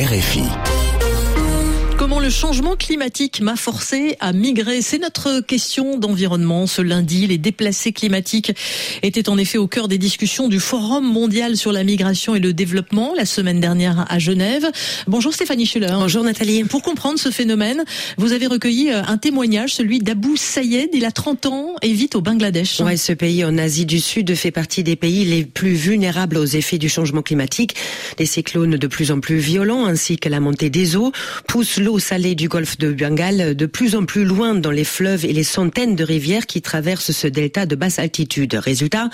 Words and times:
RFI. 0.00 0.79
Comment 2.10 2.22
le 2.22 2.28
changement 2.28 2.74
climatique 2.74 3.40
m'a 3.40 3.54
forcé 3.54 4.16
à 4.18 4.32
migrer? 4.32 4.82
C'est 4.82 4.98
notre 4.98 5.38
question 5.42 5.96
d'environnement. 5.96 6.66
Ce 6.66 6.82
lundi, 6.82 7.28
les 7.28 7.38
déplacés 7.38 7.92
climatiques 7.92 8.52
étaient 9.04 9.28
en 9.28 9.38
effet 9.38 9.58
au 9.58 9.68
cœur 9.68 9.86
des 9.86 9.96
discussions 9.96 10.48
du 10.48 10.58
Forum 10.58 11.04
mondial 11.04 11.56
sur 11.56 11.70
la 11.70 11.84
migration 11.84 12.34
et 12.34 12.40
le 12.40 12.52
développement 12.52 13.14
la 13.16 13.26
semaine 13.26 13.60
dernière 13.60 14.06
à 14.08 14.18
Genève. 14.18 14.68
Bonjour 15.06 15.32
Stéphanie 15.32 15.66
Schuller. 15.66 15.92
Bonjour 15.92 16.24
Nathalie. 16.24 16.64
Pour 16.64 16.82
comprendre 16.82 17.16
ce 17.16 17.30
phénomène, 17.30 17.84
vous 18.16 18.32
avez 18.32 18.48
recueilli 18.48 18.90
euh, 18.90 19.02
un 19.06 19.16
témoignage, 19.16 19.74
celui 19.74 20.00
d'Abou 20.00 20.36
Sayed. 20.36 20.90
Il 20.92 21.04
a 21.04 21.12
30 21.12 21.46
ans 21.46 21.76
et 21.80 21.92
vit 21.92 22.10
au 22.14 22.20
Bangladesh. 22.20 22.80
Ouais, 22.80 22.96
ce 22.96 23.12
pays 23.12 23.44
en 23.44 23.56
Asie 23.56 23.86
du 23.86 24.00
Sud 24.00 24.34
fait 24.34 24.50
partie 24.50 24.82
des 24.82 24.96
pays 24.96 25.26
les 25.26 25.44
plus 25.44 25.74
vulnérables 25.74 26.38
aux 26.38 26.44
effets 26.44 26.78
du 26.78 26.88
changement 26.88 27.22
climatique. 27.22 27.76
Les 28.18 28.26
cyclones 28.26 28.74
de 28.74 28.86
plus 28.88 29.12
en 29.12 29.20
plus 29.20 29.38
violents 29.38 29.86
ainsi 29.86 30.16
que 30.16 30.28
la 30.28 30.40
montée 30.40 30.70
des 30.70 30.96
eaux 30.96 31.12
poussent 31.46 31.78
l'eau 31.78 31.99
salée 32.00 32.34
du 32.34 32.48
golfe 32.48 32.78
de 32.78 32.92
Bengale 32.92 33.54
de 33.54 33.66
plus 33.66 33.94
en 33.94 34.04
plus 34.04 34.24
loin 34.24 34.54
dans 34.54 34.70
les 34.70 34.84
fleuves 34.84 35.24
et 35.24 35.32
les 35.32 35.44
centaines 35.44 35.94
de 35.94 36.04
rivières 36.04 36.46
qui 36.46 36.62
traversent 36.62 37.12
ce 37.12 37.26
delta 37.26 37.66
de 37.66 37.76
basse 37.76 37.98
altitude. 37.98 38.54
Résultat, 38.54 39.08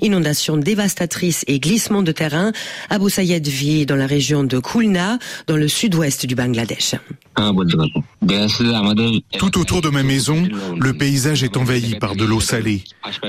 inondations 0.00 0.56
dévastatrices 0.56 1.44
et 1.46 1.58
glissements 1.60 2.02
de 2.02 2.12
terrain. 2.12 2.52
Abu 2.90 3.08
Sayed 3.08 3.46
vit 3.46 3.86
dans 3.86 3.96
la 3.96 4.06
région 4.06 4.44
de 4.44 4.58
Khulna, 4.58 5.18
dans 5.46 5.56
le 5.56 5.68
sud-ouest 5.68 6.26
du 6.26 6.34
Bangladesh. 6.34 6.94
Tout 9.38 9.58
autour 9.58 9.82
de 9.82 9.88
ma 9.88 10.02
maison, 10.02 10.46
le 10.78 10.92
paysage 10.92 11.42
est 11.42 11.56
envahi 11.56 11.96
par 11.96 12.14
de 12.14 12.24
l'eau 12.24 12.40
salée. 12.40 12.84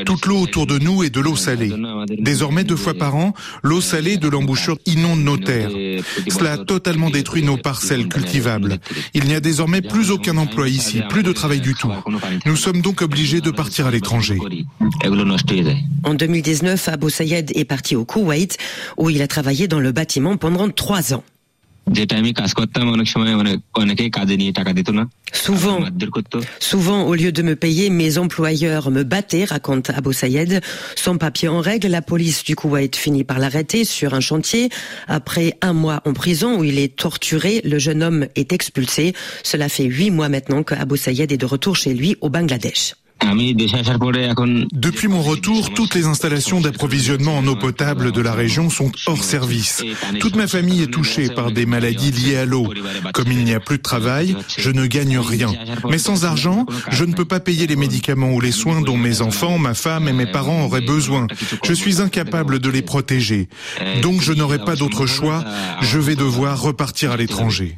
Toute 0.06 0.26
l'eau 0.26 0.38
autour 0.38 0.68
de 0.68 0.78
nous 0.78 1.04
est 1.04 1.10
de 1.10 1.20
l'eau 1.20 1.36
salée. 1.36 1.72
Désormais, 2.20 2.64
deux 2.64 2.76
fois 2.76 2.94
par 2.94 3.16
an, 3.16 3.34
l'eau 3.64 3.82
salée 3.82 4.18
de 4.18 4.28
l'embouchure 4.28 4.78
inonde 4.86 5.24
nos 5.24 5.38
terres. 5.38 5.72
Cela 6.30 6.54
a 6.54 6.58
totalement 6.58 7.10
détruit 7.10 7.44
nos 7.44 7.58
parcelles 7.58 8.08
cultivables. 8.08 8.80
Il 9.14 9.26
n'y 9.26 9.34
a 9.34 9.40
désormais 9.40 9.82
plus 9.82 10.12
aucun 10.12 10.38
emploi 10.38 10.70
ici, 10.70 11.02
plus 11.10 11.24
de 11.24 11.32
travail 11.32 11.60
du 11.60 11.74
tout. 11.74 11.92
Nous 12.46 12.56
sommes 12.56 12.82
donc 12.82 13.02
obligés 13.02 13.42
de 13.42 13.52
partir 13.52 13.88
à 13.88 13.92
l'étranger. 13.92 14.38
En 16.04 16.14
2019, 16.14 16.90
Abu 16.90 17.10
Sayed 17.10 17.52
est 17.56 17.66
parti 17.66 17.96
au 17.96 18.06
Koweït, 18.06 18.58
où 18.98 19.10
il 19.10 19.22
a 19.22 19.28
travaillé 19.28 19.68
dans 19.68 19.80
le 19.80 19.92
bâtiment 19.92 20.38
pendant 20.38 20.70
trois 20.70 21.14
ans. 21.14 21.24
Souvent, 25.32 25.80
souvent, 26.60 27.04
au 27.04 27.14
lieu 27.14 27.32
de 27.32 27.42
me 27.42 27.56
payer, 27.56 27.90
mes 27.90 28.18
employeurs 28.18 28.90
me 28.90 29.04
battaient, 29.04 29.44
raconte 29.44 29.90
Abu 29.90 30.14
Sayed. 30.14 30.62
Son 30.96 31.18
papier 31.18 31.50
en 31.50 31.60
règle, 31.60 31.88
la 31.88 32.02
police 32.02 32.44
du 32.44 32.56
Koweït 32.56 32.96
finit 32.96 33.24
par 33.24 33.40
l'arrêter 33.40 33.84
sur 33.84 34.14
un 34.14 34.22
chantier. 34.22 34.70
Après 35.08 35.58
un 35.62 35.74
mois 35.74 36.02
en 36.06 36.14
prison 36.14 36.58
où 36.60 36.64
il 36.64 36.80
est 36.80 36.96
torturé, 36.96 37.62
le 37.64 37.80
jeune 37.80 38.02
homme 38.02 38.28
est 38.36 38.54
expulsé. 38.54 39.14
Cela 39.44 39.68
fait 39.70 39.86
huit 39.86 40.12
mois 40.12 40.30
maintenant 40.30 40.64
que 40.64 40.76
Abu 40.76 40.98
Sayed 40.98 41.32
est 41.32 41.38
de 41.38 41.46
retour 41.46 41.76
chez 41.76 41.94
lui 41.94 42.16
au 42.22 42.30
Bangladesh. 42.30 42.96
Depuis 44.72 45.08
mon 45.08 45.22
retour, 45.22 45.74
toutes 45.74 45.96
les 45.96 46.06
installations 46.06 46.62
d'approvisionnement 46.62 47.38
en 47.38 47.48
eau 47.48 47.56
potable 47.56 48.12
de 48.12 48.22
la 48.22 48.34
région 48.34 48.70
sont 48.70 48.92
hors 49.08 49.24
service. 49.24 49.84
Toute 50.20 50.36
ma 50.36 50.48
famille 50.48 50.82
est 50.82 50.88
touchée 50.88 51.30
par 51.30 51.52
des 51.52 51.66
maladies 51.66 52.12
liées 52.12 52.38
à 52.38 52.46
l'eau. 52.46 52.72
Comme 53.14 53.32
il 53.32 53.44
n'y 53.44 53.54
a 53.54 53.60
plus 53.60 53.78
de 53.78 53.84
travail, 53.84 54.36
je 54.58 54.72
ne 54.72 54.86
gagne 54.86 55.18
rien. 55.20 55.52
Mais 55.90 55.98
sans 55.98 56.26
argent, 56.26 56.66
je 56.90 57.06
ne 57.06 57.14
peux 57.14 57.26
pas 57.26 57.40
payer 57.40 57.68
les 57.68 57.76
médicaments 57.76 58.32
ou 58.32 58.42
les 58.42 58.52
soins 58.52 58.82
dont 58.82 58.98
mes 58.98 59.22
enfants, 59.22 59.58
ma 59.58 59.74
femme 59.74 60.08
et 60.08 60.14
mes 60.14 60.26
parents 60.26 60.64
auraient 60.64 60.82
besoin. 60.82 61.28
Je 61.64 61.74
suis 61.74 62.02
incapable 62.02 62.60
de 62.60 62.70
les 62.70 62.82
protéger. 62.82 63.48
Donc 64.02 64.22
je 64.22 64.34
n'aurai 64.34 64.60
pas 64.60 64.76
d'autre 64.76 65.06
choix. 65.06 65.44
Je 65.82 66.00
vais 66.00 66.16
devoir 66.16 66.62
repartir 66.62 67.12
à 67.12 67.18
l'étranger. 67.18 67.78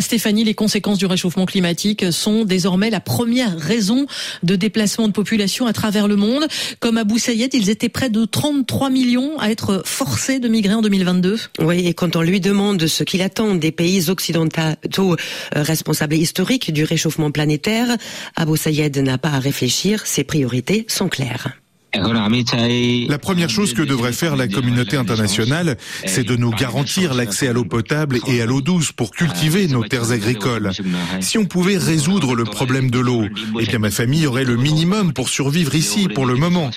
Stéphanie, 0.00 0.44
les 0.44 0.52
conséquences 0.52 0.98
du 0.98 1.06
réchauffement 1.06 1.46
climatique 1.46 2.12
sont 2.12 2.44
désormais 2.44 2.90
la 2.90 3.00
première 3.00 3.58
raison 3.58 4.06
de 4.42 4.54
déplacement 4.54 5.08
de 5.08 5.14
population 5.14 5.66
à 5.66 5.72
travers 5.72 6.08
le 6.08 6.16
monde. 6.16 6.46
Comme 6.78 6.98
à 6.98 7.04
Sayed, 7.16 7.54
ils 7.54 7.70
étaient 7.70 7.88
près 7.88 8.10
de 8.10 8.26
33 8.26 8.90
millions 8.90 9.38
à 9.38 9.50
être 9.50 9.82
forcés 9.86 10.40
de 10.40 10.48
migrer 10.48 10.74
en 10.74 10.82
2022. 10.82 11.38
Oui, 11.60 11.86
et 11.86 11.94
quand 11.94 12.16
on 12.16 12.22
lui 12.22 12.38
demande 12.38 12.86
ce 12.86 13.02
qu'il 13.02 13.22
attend 13.22 13.54
des 13.54 13.72
pays 13.72 14.10
occidentaux 14.10 14.68
euh, 14.98 15.14
responsables 15.54 16.16
historiques 16.16 16.70
du 16.70 16.84
réchauffement 16.84 17.30
planétaire, 17.30 17.96
Abu 18.36 18.58
Sayed 18.58 18.98
n'a 18.98 19.16
pas 19.16 19.30
à 19.30 19.38
réfléchir, 19.38 20.06
ses 20.06 20.22
priorités 20.22 20.84
sont 20.88 21.08
claires. 21.08 21.57
La 23.08 23.18
première 23.18 23.48
chose 23.48 23.72
que 23.72 23.82
devrait 23.82 24.12
faire 24.12 24.36
la 24.36 24.46
communauté 24.46 24.96
internationale, 24.96 25.76
c'est 26.04 26.24
de 26.24 26.36
nous 26.36 26.50
garantir 26.50 27.14
l'accès 27.14 27.48
à 27.48 27.52
l'eau 27.52 27.64
potable 27.64 28.18
et 28.26 28.42
à 28.42 28.46
l'eau 28.46 28.60
douce 28.60 28.92
pour 28.92 29.10
cultiver 29.10 29.66
nos 29.68 29.84
terres 29.84 30.10
agricoles. 30.10 30.70
Si 31.20 31.38
on 31.38 31.46
pouvait 31.46 31.78
résoudre 31.78 32.34
le 32.34 32.44
problème 32.44 32.90
de 32.90 32.98
l'eau, 32.98 33.24
eh 33.58 33.64
bien 33.64 33.78
ma 33.78 33.90
famille 33.90 34.26
aurait 34.26 34.44
le 34.44 34.56
minimum 34.56 35.12
pour 35.14 35.30
survivre 35.30 35.74
ici 35.74 36.08
pour 36.08 36.26
le 36.26 36.34
moment. 36.34 36.70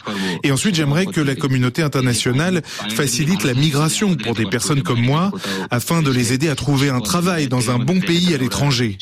Et 0.43 0.51
ensuite, 0.51 0.75
j'aimerais 0.75 1.05
que 1.05 1.21
la 1.21 1.35
communauté 1.35 1.81
internationale 1.81 2.61
facilite 2.89 3.43
la 3.43 3.53
migration 3.53 4.15
pour 4.15 4.33
des 4.33 4.45
personnes 4.45 4.81
comme 4.81 5.01
moi 5.01 5.31
afin 5.71 6.01
de 6.01 6.11
les 6.11 6.31
aider 6.31 6.47
à 6.47 6.55
trouver 6.55 6.89
un 6.89 7.01
travail 7.01 7.47
dans 7.47 7.69
un 7.69 7.79
bon 7.79 7.99
pays 7.99 8.33
à 8.33 8.37
l'étranger. 8.37 8.97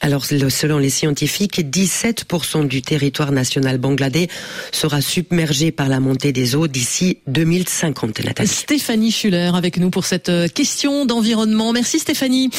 Alors, 0.00 0.24
selon 0.24 0.78
les 0.78 0.90
scientifiques, 0.90 1.60
17% 1.60 2.68
du 2.68 2.82
territoire 2.82 3.32
national 3.32 3.78
bangladais 3.78 4.28
sera 4.72 5.00
submergé 5.00 5.72
par 5.72 5.88
la 5.88 6.00
montée 6.00 6.32
des 6.32 6.54
eaux 6.54 6.68
d'ici 6.68 7.18
2050. 7.26 8.20
Stéphanie 8.44 9.10
Schuller 9.10 9.50
avec 9.54 9.78
nous 9.78 9.90
pour 9.90 10.04
cette 10.04 10.30
question 10.52 11.06
d'environnement. 11.06 11.72
Merci 11.72 11.98
Stéphanie. 11.98 12.50